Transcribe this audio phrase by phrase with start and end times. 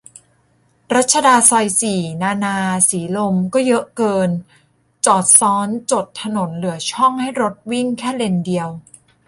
[0.95, 2.57] รัชดาซอยสี่ นานา
[2.89, 4.29] สีลม ก็เยอะเกิน
[5.05, 8.69] จอดซ้อนจดถนนเหลือช่องให้รถวิ่งแค่เลนเดียว